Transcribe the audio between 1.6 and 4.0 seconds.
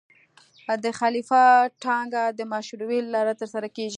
ټاکنه د مشورې له لارې ترسره کېږي.